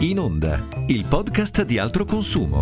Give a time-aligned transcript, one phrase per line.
[0.00, 2.60] In Onda, il podcast di altro consumo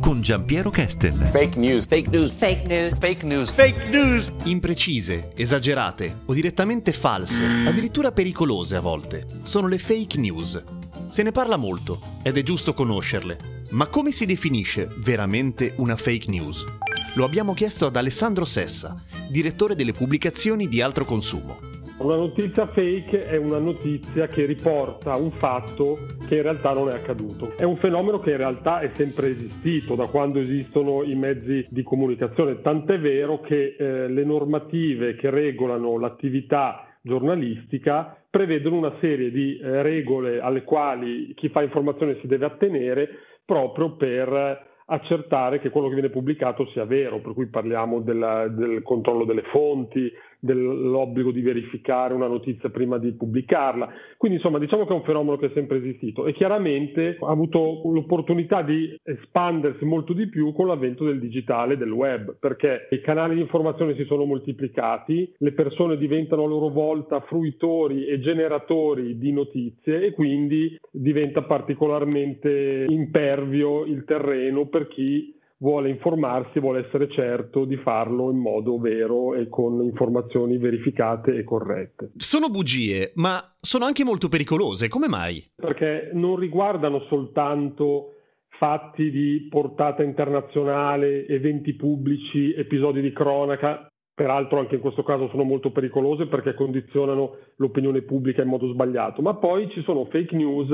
[0.00, 1.18] con Giampiero Kesten.
[1.18, 1.86] Fake news.
[1.86, 2.34] Fake news.
[2.34, 2.98] Fake news.
[2.98, 3.50] Fake news.
[3.50, 4.30] Fake news.
[4.44, 10.62] Imprecise, esagerate o direttamente false, addirittura pericolose a volte, sono le fake news.
[11.08, 16.28] Se ne parla molto ed è giusto conoscerle, ma come si definisce veramente una fake
[16.28, 16.66] news?
[17.14, 21.72] Lo abbiamo chiesto ad Alessandro Sessa, direttore delle pubblicazioni di Altro Consumo.
[21.96, 26.94] Una notizia fake è una notizia che riporta un fatto che in realtà non è
[26.94, 27.52] accaduto.
[27.56, 31.84] È un fenomeno che in realtà è sempre esistito da quando esistono i mezzi di
[31.84, 39.56] comunicazione, tant'è vero che eh, le normative che regolano l'attività giornalistica prevedono una serie di
[39.56, 43.08] eh, regole alle quali chi fa informazione si deve attenere
[43.44, 48.82] proprio per accertare che quello che viene pubblicato sia vero, per cui parliamo della, del
[48.82, 50.12] controllo delle fonti,
[50.44, 53.90] dell'obbligo di verificare una notizia prima di pubblicarla.
[54.18, 57.80] Quindi insomma diciamo che è un fenomeno che è sempre esistito e chiaramente ha avuto
[57.90, 63.36] l'opportunità di espandersi molto di più con l'avvento del digitale, del web, perché i canali
[63.36, 69.32] di informazione si sono moltiplicati, le persone diventano a loro volta fruitori e generatori di
[69.32, 75.34] notizie e quindi diventa particolarmente impervio il terreno per chi
[75.64, 81.42] vuole informarsi, vuole essere certo di farlo in modo vero e con informazioni verificate e
[81.42, 82.10] corrette.
[82.18, 85.42] Sono bugie, ma sono anche molto pericolose, come mai?
[85.56, 88.10] Perché non riguardano soltanto
[88.58, 95.44] fatti di portata internazionale, eventi pubblici, episodi di cronaca, peraltro anche in questo caso sono
[95.44, 100.68] molto pericolose perché condizionano l'opinione pubblica in modo sbagliato, ma poi ci sono fake news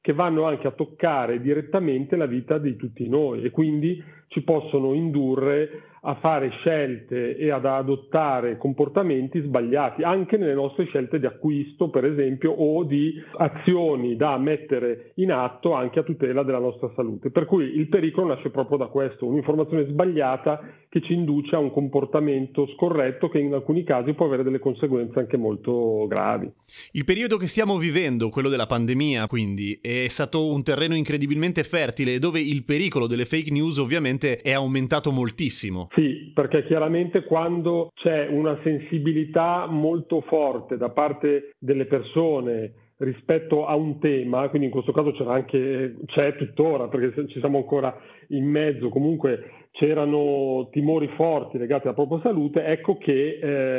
[0.00, 4.94] che vanno anche a toccare direttamente la vita di tutti noi e quindi ci possono
[4.94, 11.90] indurre a fare scelte e ad adottare comportamenti sbagliati anche nelle nostre scelte di acquisto,
[11.90, 17.30] per esempio, o di azioni da mettere in atto anche a tutela della nostra salute.
[17.30, 21.70] Per cui il pericolo nasce proprio da questo, un'informazione sbagliata che ci induce a un
[21.70, 26.50] comportamento scorretto che in alcuni casi può avere delle conseguenze anche molto gravi.
[26.92, 32.18] Il periodo che stiamo vivendo, quello della pandemia, quindi, è stato un terreno incredibilmente fertile
[32.18, 35.87] dove il pericolo delle fake news ovviamente è aumentato moltissimo.
[35.94, 43.74] Sì, perché chiaramente quando c'è una sensibilità molto forte da parte delle persone rispetto a
[43.76, 47.96] un tema, quindi in questo caso c'era anche, c'è tuttora, perché ci siamo ancora
[48.28, 53.38] in mezzo, comunque c'erano timori forti legati alla propria salute, ecco che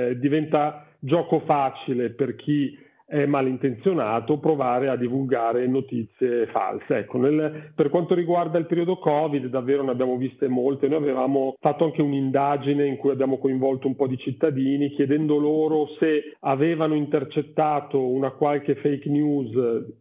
[0.10, 2.78] eh, diventa gioco facile per chi
[3.10, 6.98] è malintenzionato provare a divulgare notizie false.
[7.00, 10.88] Ecco, nel, per quanto riguarda il periodo Covid, davvero ne abbiamo viste molte.
[10.88, 15.88] Noi avevamo fatto anche un'indagine in cui abbiamo coinvolto un po' di cittadini chiedendo loro
[15.98, 19.54] se avevano intercettato una qualche fake news,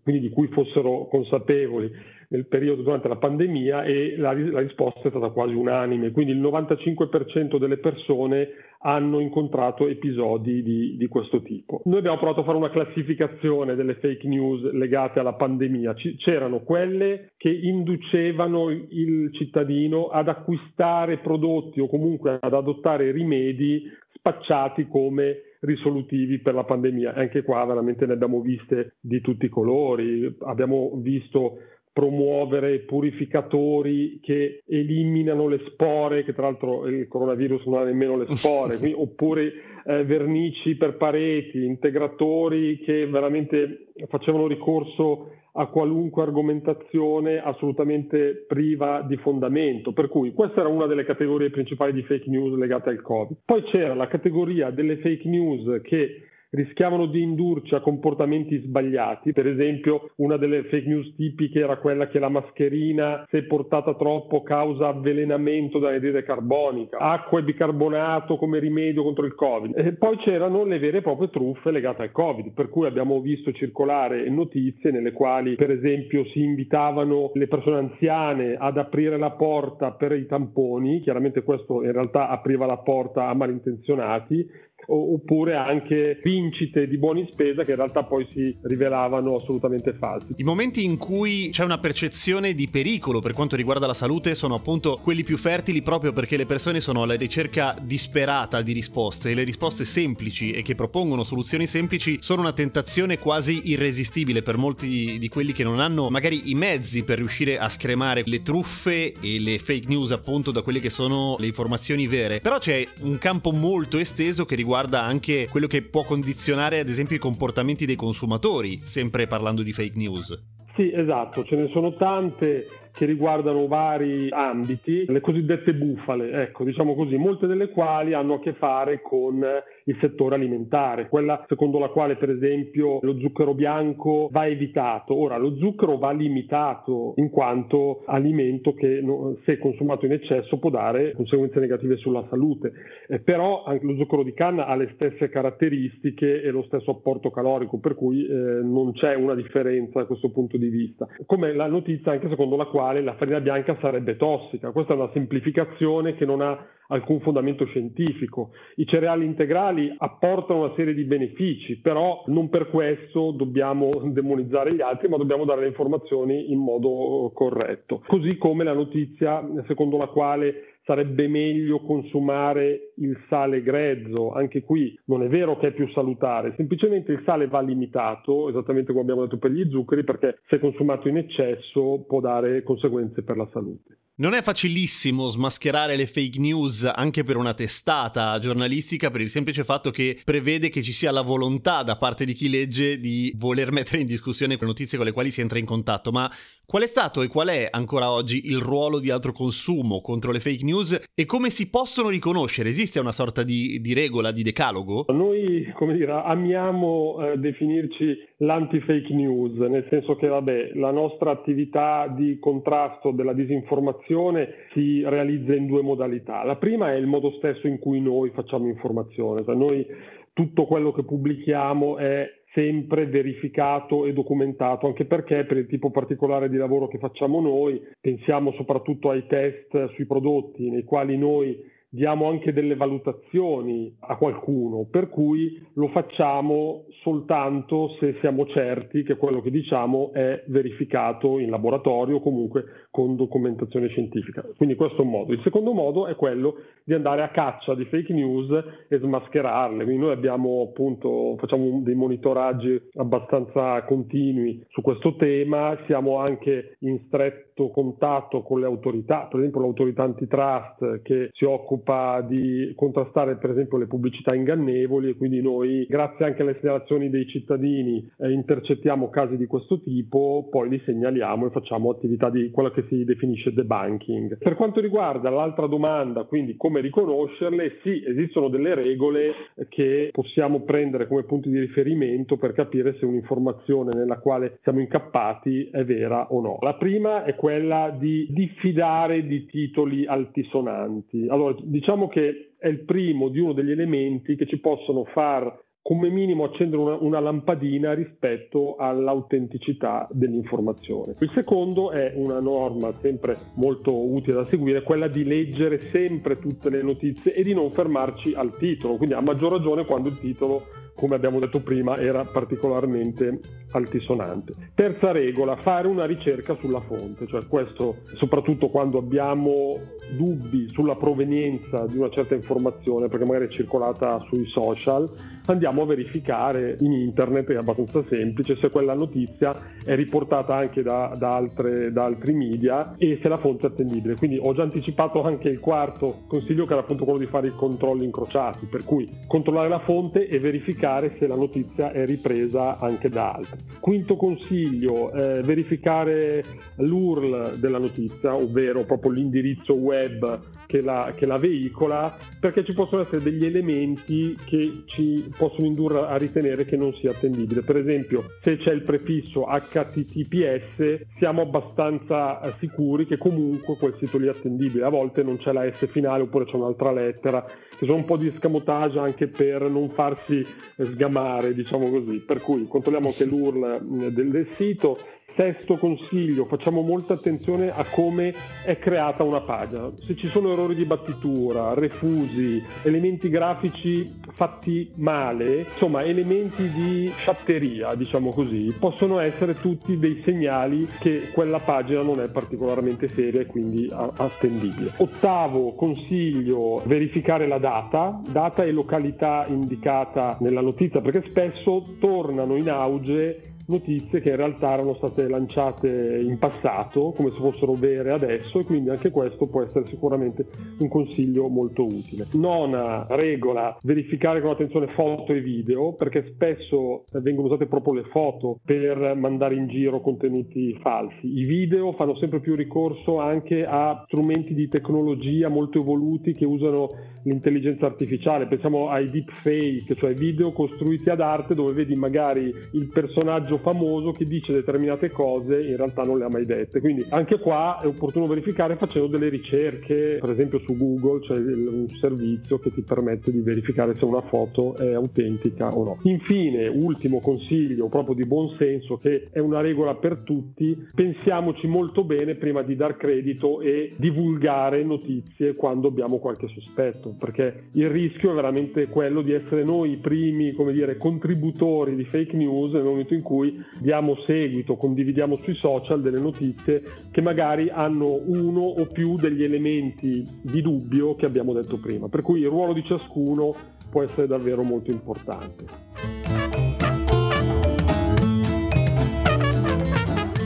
[0.03, 1.91] quindi di cui fossero consapevoli
[2.31, 6.41] nel periodo durante la pandemia e la, la risposta è stata quasi unanime, quindi il
[6.41, 8.49] 95% delle persone
[8.81, 11.83] hanno incontrato episodi di, di, questo tipo.
[11.85, 15.95] Noi abbiamo provato a fare una classificazione delle fake news legate alla pandemia.
[15.95, 23.83] C- c'erano quelle che inducevano il cittadino ad acquistare prodotti o comunque ad adottare rimedi
[24.13, 27.15] spacciati come risolutivi per la pandemia.
[27.15, 30.37] Anche qua veramente ne abbiamo viste di tutti i colori.
[30.41, 31.59] Abbiamo visto
[31.99, 38.37] promuovere purificatori che eliminano le spore, che tra l'altro il coronavirus non ha nemmeno le
[38.37, 39.53] spore, quindi, oppure
[39.85, 49.17] eh, vernici per pareti, integratori che veramente facevano ricorso a qualunque argomentazione assolutamente priva di
[49.17, 49.91] fondamento.
[49.91, 53.39] Per cui questa era una delle categorie principali di fake news legate al Covid.
[53.45, 59.33] Poi c'era la categoria delle fake news che rischiavano di indurci a comportamenti sbagliati.
[59.33, 64.43] Per esempio, una delle fake news tipiche era quella che la mascherina, se portata troppo,
[64.43, 69.77] causa avvelenamento da anidride carbonica, acqua e bicarbonato come rimedio contro il Covid.
[69.77, 73.53] E poi c'erano le vere e proprie truffe legate al Covid, per cui abbiamo visto
[73.53, 79.93] circolare notizie nelle quali, per esempio, si invitavano le persone anziane ad aprire la porta
[79.93, 86.87] per i tamponi, chiaramente questo in realtà apriva la porta a malintenzionati, oppure anche vincite
[86.89, 90.35] di buoni spesa che in realtà poi si rivelavano assolutamente falsi.
[90.37, 94.55] I momenti in cui c'è una percezione di pericolo per quanto riguarda la salute sono
[94.55, 99.35] appunto quelli più fertili proprio perché le persone sono alla ricerca disperata di risposte e
[99.35, 105.19] le risposte semplici e che propongono soluzioni semplici sono una tentazione quasi irresistibile per molti
[105.19, 109.39] di quelli che non hanno magari i mezzi per riuscire a scremare le truffe e
[109.39, 112.39] le fake news appunto da quelle che sono le informazioni vere.
[112.39, 116.89] Però c'è un campo molto esteso che riguarda riguarda anche quello che può condizionare ad
[116.89, 120.41] esempio i comportamenti dei consumatori, sempre parlando di fake news.
[120.77, 126.97] Sì, esatto, ce ne sono tante che riguardano vari ambiti, le cosiddette bufale, ecco, diciamo
[126.97, 129.41] così, molte delle quali hanno a che fare con
[129.85, 135.15] il settore alimentare, quella secondo la quale per esempio lo zucchero bianco va evitato.
[135.15, 139.01] Ora, lo zucchero va limitato in quanto alimento che
[139.45, 142.73] se consumato in eccesso può dare conseguenze negative sulla salute,
[143.07, 147.31] eh, però anche lo zucchero di canna ha le stesse caratteristiche e lo stesso apporto
[147.31, 151.07] calorico, per cui eh, non c'è una differenza da questo punto di vista.
[151.27, 155.11] Come la notizia anche secondo la quale la farina bianca sarebbe tossica, questa è una
[155.13, 158.51] semplificazione che non ha alcun fondamento scientifico.
[158.77, 164.81] I cereali integrali apportano una serie di benefici, però non per questo dobbiamo demonizzare gli
[164.81, 168.03] altri, ma dobbiamo dare le informazioni in modo corretto.
[168.07, 174.99] Così come la notizia secondo la quale sarebbe meglio consumare il sale grezzo, anche qui
[175.05, 179.23] non è vero che è più salutare, semplicemente il sale va limitato, esattamente come abbiamo
[179.23, 183.99] detto per gli zuccheri, perché se consumato in eccesso può dare conseguenze per la salute.
[184.21, 189.63] Non è facilissimo smascherare le fake news anche per una testata giornalistica per il semplice
[189.63, 193.71] fatto che prevede che ci sia la volontà da parte di chi legge di voler
[193.73, 196.29] mettere in discussione le notizie con le quali si entra in contatto, ma
[196.67, 200.41] qual è stato e qual è ancora oggi il ruolo di altro consumo contro le
[200.41, 202.71] fake news e come si possono riconoscere?
[202.71, 205.05] Esiste una sorta di, di regola, di decalogo?
[205.09, 212.13] Noi, come dire, amiamo eh, definirci l'anti-fake news, nel senso che vabbè, la nostra attività
[212.17, 216.45] di contrasto della disinformazione informazione si realizza in due modalità.
[216.45, 219.87] La prima è il modo stesso in cui noi facciamo informazione, cioè noi
[220.33, 226.49] tutto quello che pubblichiamo è sempre verificato e documentato, anche perché per il tipo particolare
[226.49, 232.29] di lavoro che facciamo noi, pensiamo soprattutto ai test sui prodotti nei quali noi diamo
[232.29, 239.41] anche delle valutazioni a qualcuno, per cui lo facciamo soltanto se siamo certi che quello
[239.41, 244.45] che diciamo è verificato in laboratorio o comunque con documentazione scientifica.
[244.57, 245.33] Quindi questo è un modo.
[245.33, 248.51] Il secondo modo è quello di andare a caccia di fake news
[248.89, 249.85] e smascherarle.
[249.85, 256.99] Quindi noi abbiamo appunto, facciamo dei monitoraggi abbastanza continui su questo tema, siamo anche in
[257.07, 263.51] stretto contatto con le autorità, per esempio l'autorità antitrust che si occupa di contrastare per
[263.51, 269.09] esempio le pubblicità ingannevoli e quindi noi grazie anche alle segnalazioni dei cittadini eh, intercettiamo
[269.09, 273.53] casi di questo tipo, poi li segnaliamo e facciamo attività di quella che si definisce
[273.53, 274.39] debunking.
[274.39, 279.33] Per quanto riguarda l'altra domanda, quindi come riconoscerle, sì, esistono delle regole
[279.69, 285.69] che possiamo prendere come punti di riferimento per capire se un'informazione nella quale siamo incappati
[285.71, 286.59] è vera o no.
[286.61, 291.27] La prima è quella di diffidare di titoli altisonanti.
[291.29, 296.11] Allora, diciamo che è il primo di uno degli elementi che ci possono far come
[296.11, 301.15] minimo accendere una, una, lampadina rispetto all'autenticità dell'informazione.
[301.21, 306.69] Il secondo è una norma sempre molto utile da seguire, quella di leggere sempre tutte
[306.69, 310.67] le notizie e di non fermarci al titolo, quindi a maggior ragione quando il titolo
[310.99, 313.39] come abbiamo detto prima, era particolarmente
[313.71, 314.53] altisonante.
[314.75, 319.79] Terza regola, fare una ricerca sulla fonte, cioè questo soprattutto quando abbiamo
[320.17, 325.09] dubbi sulla provenienza di una certa informazione, perché magari è circolata sui social,
[325.47, 329.55] andiamo a verificare in internet, è abbastanza semplice, se quella notizia
[329.85, 334.17] è riportata anche da, da, altre, da altri media e se la fonte è attendibile.
[334.17, 337.55] Quindi ho già anticipato anche il quarto consiglio che era appunto quello di fare i
[337.55, 340.88] controlli incrociati, per cui controllare la fonte e verificare
[341.19, 343.59] se la notizia è ripresa anche da altri.
[343.81, 346.43] Quinto consiglio, eh, verificare
[346.77, 353.01] l'URL della notizia, ovvero proprio l'indirizzo web che la, che la, veicola, perché ci possono
[353.01, 357.63] essere degli elementi che ci possono indurre a ritenere che non sia attendibile.
[357.63, 364.19] Per esempio, se c'è il prefisso HTTPS, siamo abbastanza eh, sicuri che comunque quel sito
[364.19, 364.85] lì è attendibile.
[364.85, 368.19] A volte non c'è la S finale oppure c'è un'altra lettera, che sono un po'
[368.19, 370.45] di scamotage anche per non farsi
[370.77, 372.19] sgamare, diciamo così.
[372.19, 374.99] Per cui controlliamo anche l'URL mm, del, del sito
[375.35, 379.93] Sesto consiglio, facciamo molta attenzione a come è creata una pagina.
[379.95, 387.95] Se ci sono errori di battitura, refusi, elementi grafici fatti male, insomma elementi di sciatteria,
[387.95, 393.47] diciamo così, possono essere tutti dei segnali che quella pagina non è particolarmente seria e
[393.47, 394.95] quindi attendibile.
[394.97, 402.69] Ottavo consiglio, verificare la data, data e località indicata nella notizia, perché spesso tornano in
[402.71, 408.59] auge notizie che in realtà erano state lanciate in passato come se fossero vere adesso
[408.59, 410.47] e quindi anche questo può essere sicuramente
[410.79, 412.27] un consiglio molto utile.
[412.33, 418.59] Nona regola, verificare con attenzione foto e video perché spesso vengono usate proprio le foto
[418.65, 421.39] per mandare in giro contenuti falsi.
[421.39, 426.89] I video fanno sempre più ricorso anche a strumenti di tecnologia molto evoluti che usano
[427.25, 433.58] l'intelligenza artificiale, pensiamo ai deepfake, cioè video costruiti ad arte dove vedi magari il personaggio
[433.59, 436.81] famoso che dice determinate cose in realtà non le ha mai dette.
[436.81, 441.89] Quindi anche qua è opportuno verificare facendo delle ricerche, per esempio su Google c'è un
[442.01, 445.99] servizio che ti permette di verificare se una foto è autentica o no.
[446.03, 452.05] Infine, ultimo consiglio proprio di buon senso che è una regola per tutti, pensiamoci molto
[452.05, 458.31] bene prima di dar credito e divulgare notizie quando abbiamo qualche sospetto perché il rischio
[458.31, 462.85] è veramente quello di essere noi i primi, come dire, contributori di fake news nel
[462.85, 463.48] momento in cui
[463.79, 470.25] diamo seguito, condividiamo sui social delle notizie che magari hanno uno o più degli elementi
[470.41, 472.09] di dubbio che abbiamo detto prima.
[472.09, 473.55] Per cui il ruolo di ciascuno
[473.91, 475.65] può essere davvero molto importante.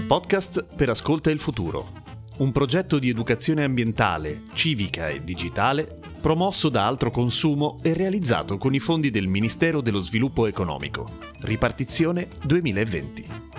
[0.07, 2.01] Podcast per Ascolta il Futuro.
[2.39, 8.73] Un progetto di educazione ambientale, civica e digitale promosso da Altro Consumo e realizzato con
[8.73, 11.11] i fondi del Ministero dello Sviluppo Economico.
[11.41, 13.52] Ripartizione 2020.